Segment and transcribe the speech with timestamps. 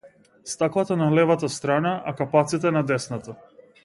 [0.43, 3.35] Стаклата на левата страна, а капаците на десната.